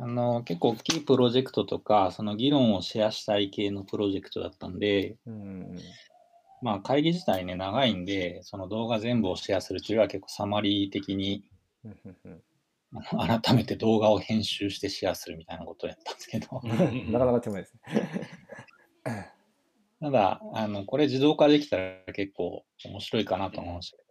[0.02, 5.36] あの結構大きいプロジェクトとか、その議論をシェアしたい系のプロジェクトだったんで、うんう
[5.76, 5.80] ん
[6.64, 11.44] まあ会議自体ね、長いんで、その動画全部をシェアするというよりは結構サマリー的に
[11.84, 12.32] うんうんうん。
[12.32, 12.42] あの
[13.42, 16.62] 改めて動画を編集してシェアするみたいなことをやったんですけど、
[17.12, 17.82] なかなか手前ですね。
[20.00, 24.04] ただ、あのこれ自動化できたら結構面白いかなと思いましたけ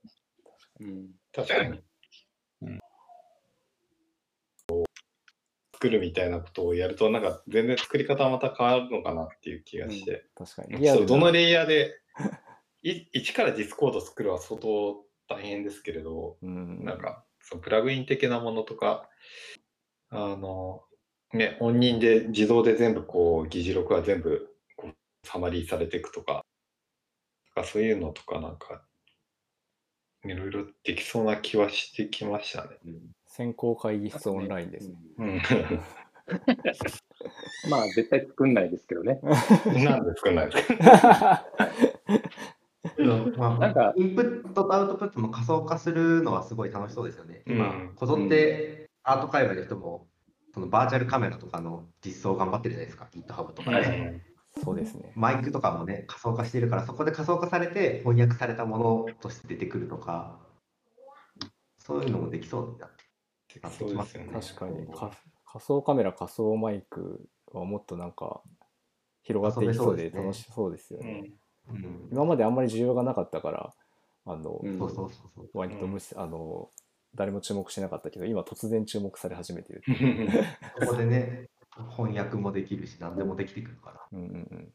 [0.84, 0.94] どね。
[0.94, 1.80] うん確かに。
[2.62, 2.80] うん
[5.74, 10.24] 作るみたいなことをやると、なんか全然作り方はまた変わるのかなっていう気がして。
[10.36, 10.86] 確かに。
[10.86, 11.92] そうどのレイヤーで、
[12.84, 19.08] い一からディスコード作るは相当大変ですけれど、うんなんか、そのプラグイン的なものとか、
[20.10, 20.82] あの、
[21.32, 26.44] ね、本人で自動で全部こう、議事録は全部こうサマリーされていくとか、
[27.54, 28.82] とかそういうのとかなんか、
[30.24, 32.70] いろいろできそうな気はしてきましたね。
[33.26, 34.94] 先行会議室オンラインですね。
[35.18, 35.42] うん。
[37.70, 39.20] まあ、絶対作んないですけどね。
[39.84, 41.46] なんで作んないですか？
[43.36, 47.42] まあ、なんかインプットとアウトプットも仮想化するのはすごい楽しそうですよね。
[47.46, 50.08] 今、うんこぞってアート界隈の人も、
[50.52, 54.20] そのバーチャルカメラとかの実装頑張ってるじゃないですか、GitHub とかで。
[54.62, 55.12] そうですね。
[55.16, 60.40] マイクとかもね、仮想化してるから、そこで仮想化されて翻訳されたものとして出てくるとか、
[61.78, 63.02] そういうのもできそうだって。
[63.70, 64.32] そうですよね。
[64.32, 65.10] 確かにか
[65.46, 68.42] 仮想カメラ、仮想マイクはもっとなんか
[69.22, 71.32] 広がっていきそうで楽しそうですよね。
[71.68, 73.72] うんうん、今まであんまり需要がなかったから、
[74.24, 75.48] あの、うんそうそうそうそう。
[75.54, 76.70] 割と無視、あの、
[77.14, 79.82] 誰も注目してなかったけど、今突然注目され始めてる。
[80.80, 81.48] そこでね、
[81.96, 84.00] 翻訳もできるし、何でもできてくるから。
[84.12, 84.72] うんうんうん。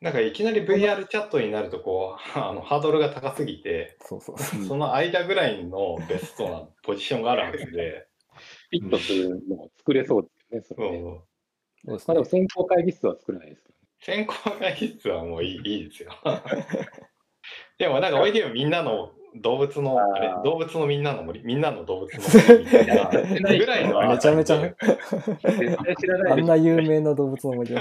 [0.00, 4.64] なんかいきなり VR チャットになるとこう あのハードルが高すぎてそうそうそう。
[4.64, 8.08] その間ぐらいのベストなポジションがあるはずで、
[8.70, 10.98] フィットするのも作れそうですよね、そそれね。
[10.98, 11.02] う
[11.84, 13.79] そうですまあ、でねも先行会議室は作らないですけどね。
[14.00, 16.10] 先行会議室はもういいいいですよ。
[17.78, 23.04] でもなんかおいでよみんなの動物のあれ動物のみんなの森みんなの動物の森みたいな
[23.58, 24.76] ぐらいのめちゃめちゃ絶
[25.84, 27.78] 対知らないでしょあんな有名な動物の森を。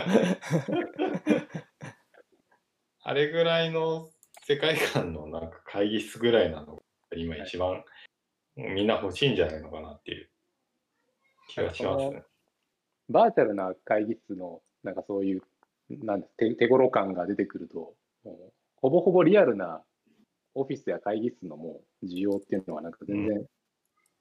[3.04, 4.10] あれぐらいの
[4.44, 6.82] 世界観のなんか会議室ぐらいなのが
[7.18, 7.84] 今一番
[8.56, 10.30] みんな欲しいんじゃないのかなっていう
[11.50, 12.24] 気がしますね。
[13.10, 15.42] バーチャルな会議室の、なんかそういう、
[15.90, 17.96] なんです手手頃感が出てくると、
[18.76, 19.84] ほぼほぼリアルな
[20.56, 23.46] オフィスや会議室のもう需要っていうのは、なんか全然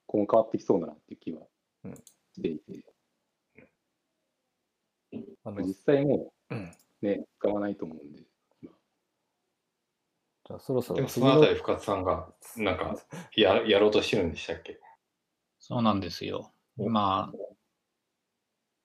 [0.07, 1.43] 今後変わってきそうだなっていう気は
[1.85, 1.95] うん。
[1.95, 2.85] していて、
[5.45, 6.59] あのまあ実際もうん。
[7.03, 8.23] うね、使わないと思うんで、
[10.47, 12.97] じゃあそろそでもそろ次ののあたり深津さんがなんか
[13.37, 14.81] ややろうとしてるんでしたっけ？
[15.59, 16.53] そうなんですよ。
[16.79, 17.33] 今、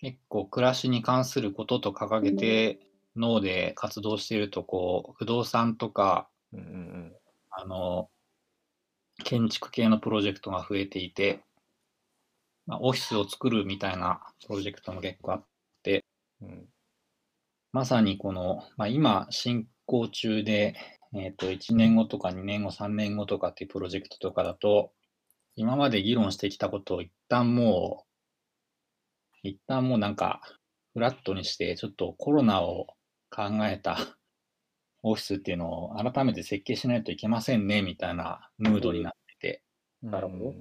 [0.03, 2.79] 結構暮らしに関することと掲げて
[3.15, 7.13] 脳で活動していると、こう、不動産とか、うんうんうん。
[7.49, 8.09] あの、
[9.23, 11.41] 建築系のプロジェクトが増えていて、
[12.65, 15.45] まあ、オフィスを作るみたいなプロジェクトも結構あっ
[15.83, 16.03] て、
[16.41, 16.65] うん。
[17.71, 20.75] まさにこの、まあ、今進行中で、
[21.15, 24.91] えっと1年後とか2年後、3年後とかっていうプロジェクトとかだと、
[25.55, 28.12] 今まで議論してきたことを一旦もう、
[29.43, 30.41] 一旦もうなんか、
[30.93, 32.87] フラットにして、ちょっとコロナを
[33.29, 33.97] 考えた
[35.03, 39.63] オフィスっていうのを改めて設計しないといけませんね、みたいなムードになってて、
[40.01, 40.53] なるほど。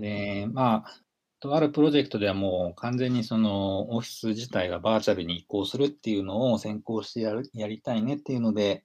[0.00, 1.00] で、まあ、
[1.40, 8.84] とあるプロジェクトではもう完全にそのオフィス自体がバーチャルに移行するっていうのを先行してやるやりたいねっていうので、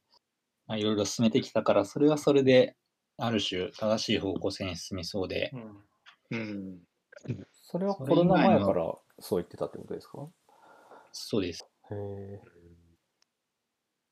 [0.68, 2.76] まあ、いろいろ進めてきたから、それはそれで
[3.18, 5.52] ある種正しい方向性に進みそうで、
[6.32, 6.80] うん、
[7.72, 10.26] それはコロナ前からそう言ってたってことですか？
[11.12, 11.64] そうです。
[11.92, 12.42] へえ。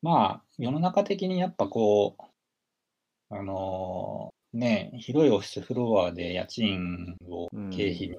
[0.04, 8.16] まあ、世の中的にやっぱこう、あのね、広いオフィスフロアで家賃を経費に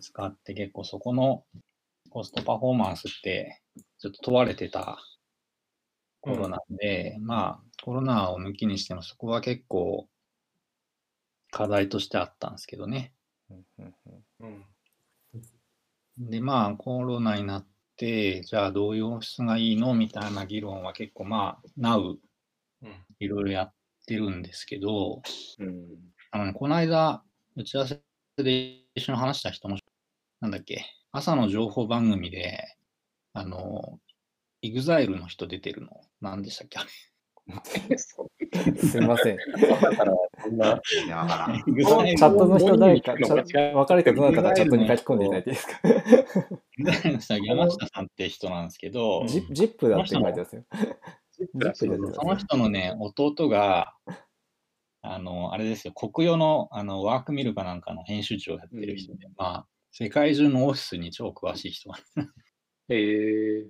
[0.00, 1.44] 使って結構そこの
[2.10, 3.60] コストパフォーマンスって
[3.98, 5.00] ちょっと問われてた
[6.20, 10.08] 頃なんで、まあコロナを抜きにしてもそこは結構
[11.50, 13.12] 課題としてあったんですけどね。
[13.50, 14.64] うんうんうんうん
[16.18, 22.16] で、まあコロナになって、じゃあどういうオフィスがいいのみたいな議論は結構まあ、Now
[22.82, 23.06] うん。
[23.20, 23.74] いろいろやっ
[24.06, 25.22] てるんですけど、
[25.58, 25.86] うん、
[26.30, 27.24] あのねこの間、
[27.56, 28.02] 打ち合わせ
[28.38, 29.78] で一緒に話した人も、
[30.40, 32.58] なんだっけ、朝の情報番組で、
[33.34, 34.00] あの、
[34.62, 36.90] イグザイルの人出てるの、何でしたっけあれ
[37.96, 39.38] すいません。
[42.16, 45.68] チャットの人誰か、分かれてどなたかチャットに書き込んでいただいていいです
[47.28, 47.38] か？
[47.38, 50.64] 山下さんって人なんですけど、ジジップだって書いてますよ。
[52.14, 53.94] その人のね、弟が、
[55.02, 62.12] あの、あれですよ、国用のあのワークミルかなんかの編集長をやってる人で、まあ、世界中のオフィスに超詳しい人なんです。
[62.88, 63.68] えー、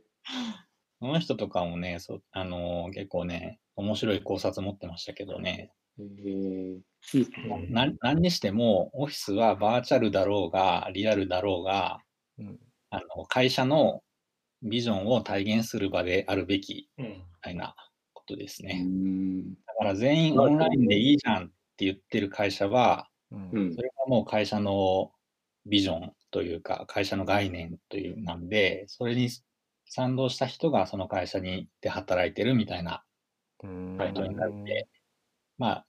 [1.01, 7.67] その人とかもね、そうあの結構ね、面白い考察持ってましたけどね、えー、いいっすね。
[7.71, 12.01] な何にしても、オフィスはバーチャルだろうが、リアルだろうが、
[12.39, 12.59] うん
[12.91, 14.01] あの会社の
[14.63, 17.75] ビジョンを体現する場であるべきうんみたいな
[18.15, 18.83] ことですうね。
[18.83, 19.55] ん。
[19.55, 25.11] だから全員オンラインでいいじゃんって言ってる会社は、うんうんそれがもう会社の
[25.67, 29.29] ビジョンというか、会社の概念というなんで、それに
[29.87, 33.05] 賛同した人がその会社にで働いてるみたいな
[33.63, 34.89] うんはいことになって、
[35.59, 35.87] まあ、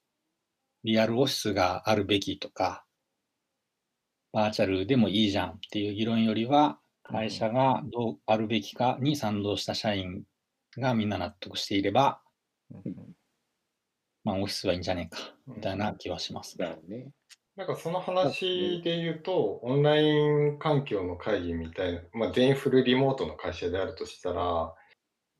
[0.83, 2.85] リアルオフィスがあるべきとか、
[4.31, 10.23] バーチャルでもいいじゃんっていう議論よりは、会社がどうあるべきかに賛同した社員
[10.77, 12.21] がみんな納得していれば、
[12.71, 12.95] うん
[14.23, 16.65] まあ、オフィスはいいんじゃねえか、みたいな気はしますね。
[16.65, 17.11] なるほどね。
[17.57, 24.75] なんかその話で言うと、オンライン環境の会議みたいな、まあ、全員フルリモートの会社であるとしたら、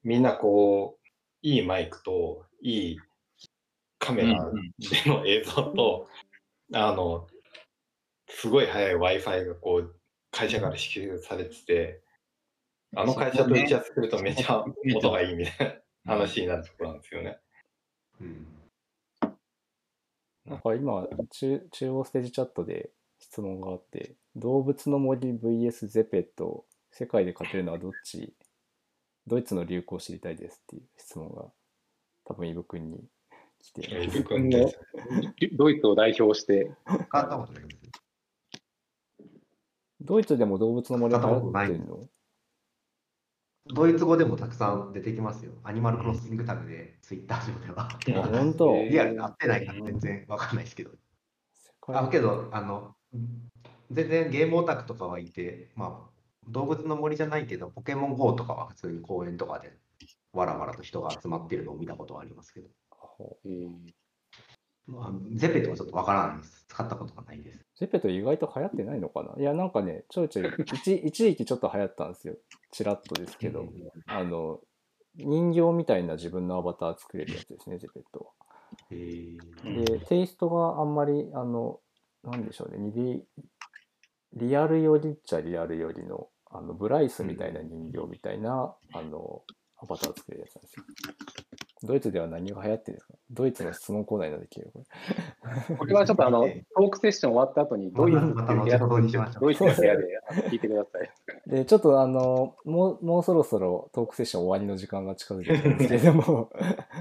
[0.03, 1.07] みんなこう、
[1.43, 2.99] いいマイクと、いい
[3.99, 6.07] カメラでの映像と、
[6.73, 7.27] あの、
[8.27, 9.95] すごい速い Wi-Fi がこう、
[10.31, 12.01] 会社から支給されてて、
[12.95, 17.37] あの会社と打ち合わせするとめちゃ音がいいみたいな話になるところなんですよね。
[18.21, 18.56] うん
[20.47, 28.33] なんか今中、中央ステージチャットで質問があって、動物の森 VS ゼペと世界で勝てるのはどっち？
[29.27, 31.45] ドイツの流行を知りたいですっていう質問が
[32.23, 33.03] 多分イブ君に
[33.59, 34.03] 来て。
[34.03, 34.79] イブ君です。
[35.53, 37.79] ドイツを代表して、使ったことないです。
[39.99, 42.07] ドイツでも動物の森流行ってるの？
[43.73, 45.51] ドイツ語でもたくさん出てきますよ。
[45.63, 47.89] アニマルクロッシングタグで、ツイッター上では。
[48.23, 48.75] あ本当？
[48.75, 50.91] え ーリアルで合ってないから全然わかんないですけど。
[51.87, 52.95] あけど、あの、
[53.91, 59.77] 全然ゲームオタクとかはいて、まあ、動物の森じゃないけど、ポケモン GO とかは普通に公園とかで、
[60.33, 62.67] わらわらと人が集まってるのを見たことはありますけど、
[63.45, 63.71] えー
[64.87, 66.65] まあ、ゼペとはちょっとわからないです。
[66.67, 67.59] 使ったことがないです。
[67.79, 69.35] ゼペト意外と流行ってないのかな？
[69.37, 72.35] いや、なんかね、ちょいちょい、一 一時期ちょっと流行ったんですよ。
[72.71, 73.67] ちらっとですけど、
[74.07, 74.61] あの、
[75.15, 78.33] 人形みたいな自分のアバター作れるやつですね、ゼペット
[78.91, 79.85] えーは。
[79.85, 81.79] で、テイストがあんまり、あの、
[82.23, 83.23] なんでしょうね、リ
[84.33, 89.43] リアルよりっちゃリアルよりの、あの、ブライスみたいな人形みたいな、あの、
[89.77, 90.83] アバター作れるやつなんですよ。
[91.83, 93.13] ドイツでは何が流行ってるんですか？
[93.31, 94.83] ドイツの質問コーナーになってきてるこ
[95.69, 95.75] れ。
[95.77, 100.03] これはちょっとあの、トークセッション終わった後に、ドイツっていう部屋また後ほどにしましょうドイツの部屋で
[100.49, 101.11] 聞いてください。
[101.47, 106.51] で、ちょっとあの、もう、もうそろそろトークセッション終わりの時間が近づいてきたんですけれども、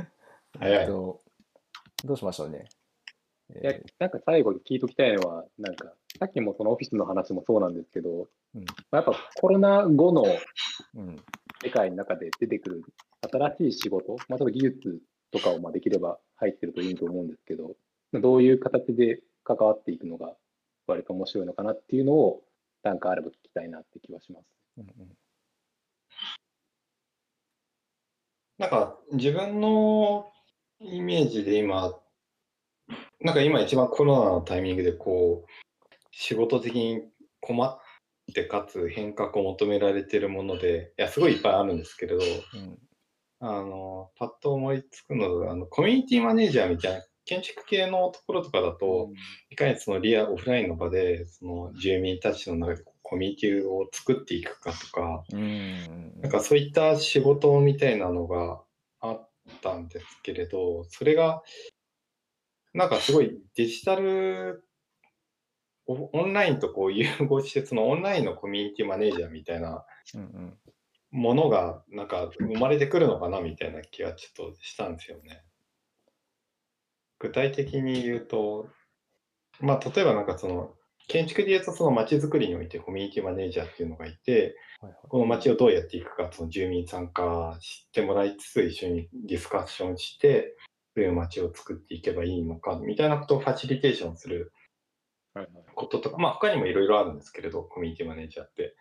[0.59, 1.21] 早いえっと、
[2.05, 2.65] どうしましょうね。
[3.55, 10.39] いやえなんか最後に聞いときたいのは、なんか、さっきもそのオフィスの話もそうなんですけど、うんやっぱコロナ後のー
[10.97, 11.23] うん、
[11.63, 12.83] 世界の中で出てくる
[13.59, 15.01] 新しい仕事、まあ、例えば技術
[15.33, 17.77] とかをまあできれば入ってるといいと思うんですけど、
[18.13, 20.35] どういう形で関わっていくのが
[20.87, 22.43] 割と面白いのかなっていうのを、
[22.83, 24.45] なんかあれば聞きたいなって気はします。
[24.79, 25.17] うんうん
[28.59, 30.33] なんか自分の
[30.81, 31.93] イメージで今、
[33.21, 35.51] なんか今一番コロナのタイミングでこう、
[36.11, 37.03] 仕事的に
[37.41, 37.79] 困っ
[38.33, 42.79] てかつ変革を求められてるもので、いや、すごいいっぱいあるんですけれど、うん。
[43.39, 49.11] あの、パッと思いつくのが、あの、コミュニティマネージャーみたいな、建築系のところとかだと、
[49.51, 56.21] いかにそのリア、オフラインの場で、その住民たちの中でコミュニティを作っていくかとか、うんうん。
[56.23, 58.63] なんかそういった仕事みたいなのが
[59.01, 61.43] あったんですけれど、それが、
[62.73, 64.66] なんかすごいデジタル、
[65.87, 69.85] オオンラインとこう融合して、そのオンラインのコミュニティマネージャーみたいな
[71.11, 75.43] ものが、なんか生まれてくるのかなみたいな気がちょっとしたんですよね。
[77.19, 78.69] 具体的に言うと、
[79.61, 80.75] まあ例えばなんかその、
[81.09, 84.57] 建築で言うとその街づくりにおいてコミュニティマネージャーっていうのがいて、
[85.09, 90.57] この街をどうやっていくか、その住民参加してもらいつつ、一緒にディスカッションして、
[90.97, 94.53] どういう街を作っていけばいいのか、みたいなことをファシリテーションする
[95.75, 98.77] こととか、まあ他にもいろいろあるんですけれど、コミュニティマネージャーって、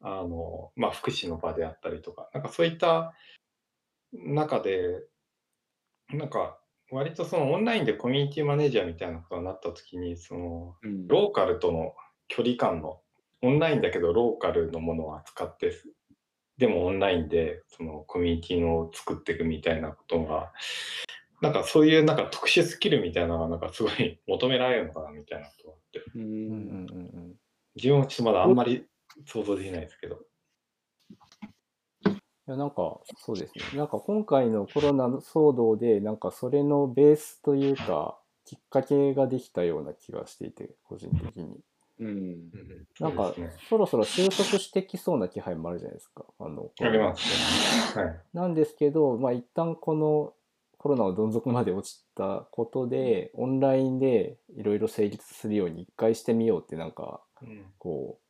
[0.00, 3.14] あの、まあ福祉の場であったりとか、なんかそういった
[4.12, 5.02] 中で、
[6.10, 6.58] なんか
[6.90, 11.06] 割とそのオンラインでコミュニティマネージャーみたいなことになった時に、そのうん。
[11.06, 11.94] ローカルとの
[12.28, 13.00] 距離感の、
[13.40, 15.72] オンラインだけどローカルのものを扱って、
[16.56, 20.52] でもオンラインでそのコミュニティのを作っていくみたいなことが、
[21.40, 26.24] なんかそういうなんか特殊スキルみたいなのがなんかすごい求められるのかなみたいなことがあって、ううん。
[26.24, 27.34] うんんうん
[27.76, 28.84] 自分はちょっとまだあんまり
[29.24, 30.16] 想像できないですけど。
[32.06, 33.78] いやなんかそうですね。
[33.78, 41.60] なんか今回のコロナ騒動で、なんかそれのベースというか、きっかけができたような気がしていて、個人的に。
[42.00, 42.50] うん。
[43.00, 43.34] なんか
[43.68, 46.24] そろそろ収束してきそうな気配もあるじゃないですか。
[46.38, 48.02] あのありますね。
[48.02, 48.20] はい。
[48.32, 50.32] なんですけど、まあ、一旦この
[50.78, 57.64] コロナをどん底まで落ちたことで、オンラインでいろいろ成立するように一回してみようってなんか、うん。
[57.78, 58.24] こう、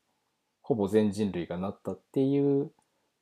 [0.62, 2.70] ほぼ全人類がなったっていう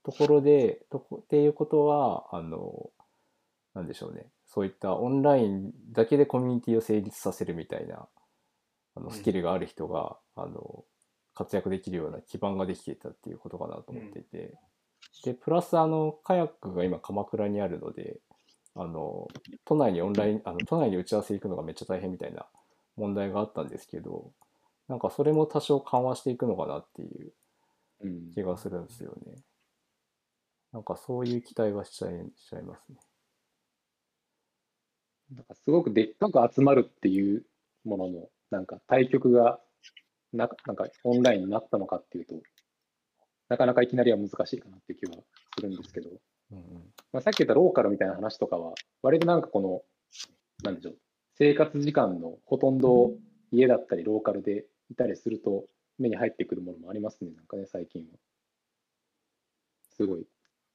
[0.05, 2.91] ところで、とこっていうことは、あの、
[3.75, 4.31] なんでしょうね。
[4.47, 8.09] そういったオンラインだけでコミュニティを成立させるみたいな、
[8.95, 9.13] あの、うん。
[9.13, 10.85] スキルがある人が、あの、
[11.35, 14.55] 活躍できるような基盤ができていたっていうことかなと思っていて、
[15.25, 18.21] で、プラス、あの、カヤックが今鎌倉にあるので、
[18.77, 19.27] あの、
[19.65, 22.47] 都内にオンライン、あの、都内に打ち合わせ行くのがめっちゃ大変みたいな
[22.97, 24.33] 問題があったんですけど、
[24.89, 27.33] なんかそれも多少緩和していくのかなっていう
[28.01, 29.35] うん気がするんですよね。
[30.73, 32.97] なんかそういう期待はしちゃいしちゃいますね。
[35.33, 37.45] なんかすごくでっかく集まるっていう
[37.85, 39.59] ものの、なんか対局が
[40.33, 42.35] ななんかオンラインになったのかっていうと、
[43.49, 45.17] なかなかいきなりは難しいかなっていう気は
[45.57, 46.11] するんですけど、
[46.53, 49.83] うんまあ、さっき言ったローカルみたいな話とかは、割となんかこの、
[50.63, 50.97] なんでしょう、
[51.39, 53.19] 生活時間のほとんどを
[53.51, 55.67] 家だったりローカルでいたりすると、
[55.99, 58.19] 目に入ってくるものもありますね、なんかね、最近は。
[59.97, 60.27] すごい、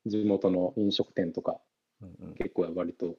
[0.05, 1.59] 地元の飲食店とか、
[2.01, 2.33] うんうん。
[2.33, 3.17] 結構割と、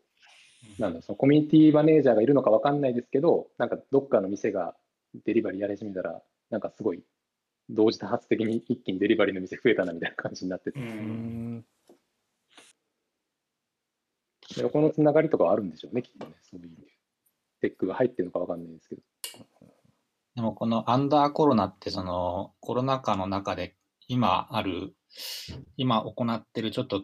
[0.79, 4.75] なんだろうそのコミュニティマネージャーがいるのか分かんないですけど、なんかどっかの店が
[5.25, 7.05] デリバリーやり始めたら、なんかすごい、
[7.71, 10.81] 同時多発的に一気にデリバリーの店増えたなみたいな感じになってて、
[14.57, 14.61] う。
[14.61, 16.71] うんんでこのつながりとかはあるんでしょうね、きっとね、そういう。
[17.61, 19.03] テックが入ってるのか分かんないですけど。
[20.35, 23.77] でもこのアンダーコロナってそのコロナ禍の中で
[24.09, 24.95] 今ある、
[25.77, 27.03] 今行ってるちょっと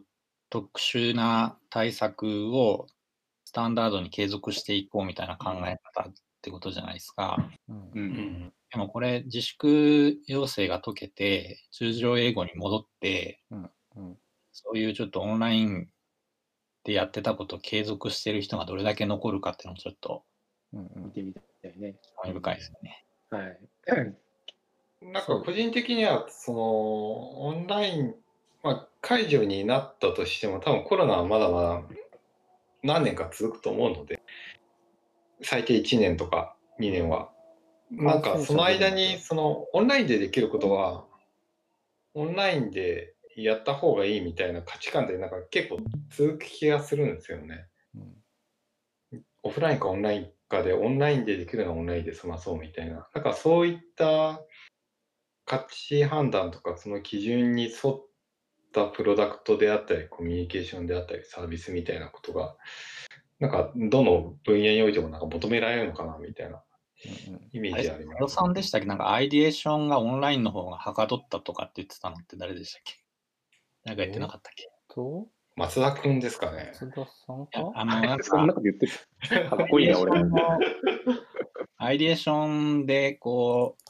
[0.51, 2.87] 特殊な対策を
[3.45, 7.51] スタンダードに継続していこうみたいな考え方ってことじゃないですか。
[7.69, 8.53] うんううんん。
[8.71, 13.71] でもこれ自粛要請が解けて通常英語に戻ってうん
[14.53, 15.89] そういうちょっとオンライン
[16.89, 20.23] でやってたことを継続してる人がどれだけ残るかっていうのもちょっと
[20.73, 21.97] 見てみたいね。
[22.25, 23.05] 興味深いですよね。
[23.29, 23.59] はい。
[25.03, 28.15] なんか個人的には、その、オンライン、
[28.63, 31.83] まあ、解除になったとしても、多分コロナはまだまだ
[32.83, 34.23] 何年か続くと思うので、
[35.43, 37.31] 最低1年とか2年は。
[37.91, 41.05] なんかその間に、その、オンラインでできることは、
[42.15, 43.13] オンラインで
[43.45, 45.79] やった方がいいみたいな価値観で、なんか結構
[46.11, 47.67] 続く気がするんですよね。
[47.95, 48.15] うん
[49.45, 53.09] オフラインかオンラインかで、オンラインでできるのはオンラインで済まそうみたいな。
[53.15, 54.43] なんかそういった
[55.45, 58.05] 価値判断とか、その基準に沿っ
[58.73, 62.57] たプロダクトであったり、コミュニケーションであったり、サービスみたいなことが、
[63.39, 66.61] なんかどの分野においてもなんか求められるのかなみたいな
[67.53, 68.19] イメ、ージあります。
[68.19, 73.08] 佐野さんでしたっけなんかアイディエーションがオンラインの方がはかどったとかって言ってたのって誰でしたっけ？
[73.89, 74.71] 誰か言ってなかったっけ？
[74.95, 75.27] と、
[75.57, 76.73] 松田くんですかね。
[76.75, 79.49] 津田さんいやかあの、なんそんなか、こと言ってる。
[79.51, 80.13] かっこいいな、俺。
[81.79, 83.83] アイディエーションで、こう、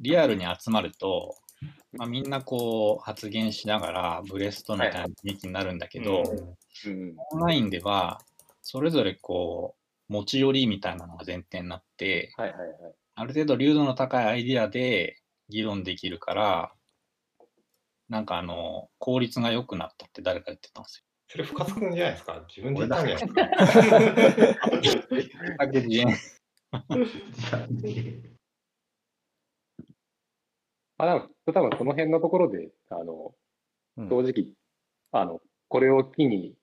[0.00, 1.36] リアルに集まると、
[1.92, 6.38] まあ、みんなこう発言しながらブレストみたいな雰囲気になるんだけど、うん
[6.92, 7.16] うん。
[7.32, 8.20] オンラインでは、
[8.60, 9.76] それぞれこ
[10.08, 12.70] う、持ち寄りみたいなのが前提になって、はいはいはい。
[13.14, 15.16] ある程度流度の高いアイディアで
[15.48, 16.72] 議論できるから、
[18.08, 22.44] なんかあの、効率が良くなったって誰か言ってたんですそれ深津くんじゃないですか？
[22.48, 23.26] 自分で言ったんじゃない
[24.82, 25.18] ですか？
[25.50, 25.56] よ。
[25.58, 26.06] だけ自演
[30.98, 33.34] あ、でも多分この辺のところで、あの、
[33.98, 34.52] うん正直、
[35.12, 36.54] あの、これを機に、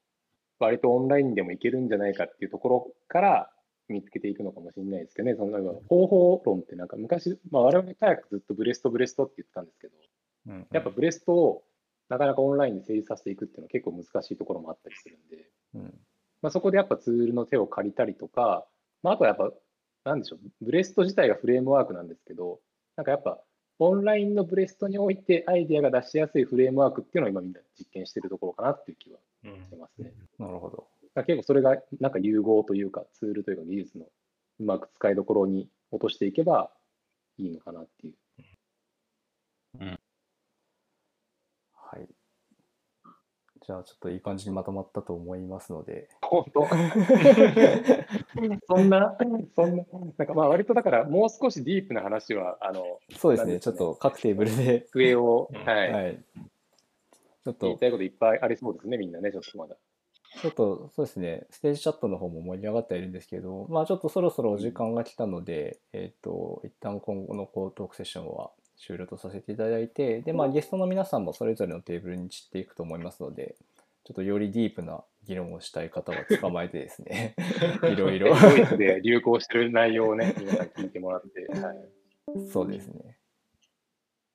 [0.60, 3.52] 割とオンラインでもいけるんじゃないかっていうところから
[3.90, 9.94] 見つけていくのかもしれないですけどね、その方法論ってなんか昔、まあ、我々早くずっとブレストブレストって言ってたんですけど、
[10.48, 11.64] うんやっぱブレストを
[12.10, 16.00] なかなかオンラインで成立させていくっていうのは結構難しいところもあったりするんで、うん
[16.42, 18.66] まあ、そこでやっぱツールの手を借りたりとか、
[19.02, 19.52] まあ、あとはやっぱ
[20.06, 22.60] なんでしょう、ブレスト自体がフレームワークなんですけど、
[22.96, 23.40] なんかやっぱ、
[23.80, 30.14] オンラインのブレストにおいてアイデアが出しやすいフレームワークっていうのを今みんな実験してるところかなっていう気はうんしてますね。
[30.38, 30.88] なるほど。
[31.24, 34.06] 結構それがなんか融合というかツールというか技術の
[34.60, 36.72] うまく使いどころに落としていけば
[37.40, 38.14] いいのかなっていう。
[41.94, 42.08] はい。
[43.66, 46.68] じゃあちょっといい感じにまとまったと思いますので、本当。
[48.68, 49.18] そんな、
[49.56, 49.86] そんな、
[50.18, 55.64] なんかまあ割とだからもう少しディープな話は、あの、そうですね、ちょっと各テーブルで、上を、うん。
[55.64, 56.20] はい、はい。
[57.46, 57.68] ちょっと。
[57.68, 59.78] 言いたいこといっぱいありそうですね、みんなね、ちょっとまだ。
[60.42, 73.56] ちょっとそうですね、ステージチャットの方も盛り上がってはいるんですけど、まあちょっとそろそろお時間が来たので、えっ、と、一旦今後のこうトークセッションは終了とさせていただいて、で、まあゲストの皆さんもそれぞれのテーブルに散っていくと思いますので、
[74.04, 77.36] ちょっとよりディープな議論をしたい方は捕まえてですね、
[77.90, 83.18] いろいろ、ドイツで流行してる内容をね、皆さん聞いてもらって、はい、そうですね。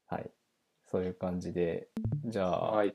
[0.06, 0.30] はい。
[0.86, 1.88] そういう感じで、
[2.24, 2.94] じゃあ、はい。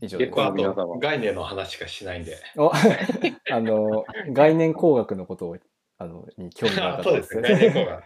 [0.00, 0.44] 以上です結構。
[0.44, 2.38] あ皆さんはと概念の話しかしないんで。
[2.56, 2.72] お
[3.52, 5.58] あの、概念工学のことを、
[5.98, 8.04] あの、に興味があったん そうですね、概念工学。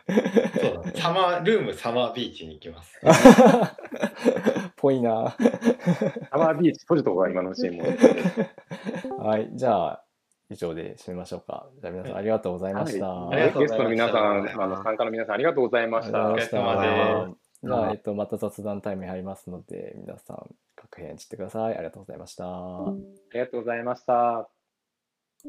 [0.60, 3.00] そうだ、サマー、ルームサマービーチに行きます。
[4.76, 5.36] ぽいな。
[6.30, 9.22] サマービーチ閉じとこが今のうちにもう。
[9.22, 10.04] はい、じゃあ、
[10.50, 11.68] 以上で締めましょうか。
[11.80, 13.08] じゃあ皆さんありがとうございました。
[13.08, 16.30] はいゲストの皆さん、あの参加の皆さん、ありがとうございました。
[16.30, 21.74] お疲れ様じゃあ、えっと、また雑談タイムに入りますので、皆さん、各部屋に散ってください。
[21.74, 22.46] ありがとうございました。
[22.46, 22.94] あ
[23.34, 24.48] りがとうございました。